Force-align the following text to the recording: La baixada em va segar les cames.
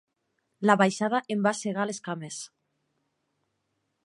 La 0.69 0.75
baixada 0.83 1.19
em 1.35 1.45
va 1.49 1.53
segar 1.59 1.87
les 1.91 2.03
cames. 2.09 2.41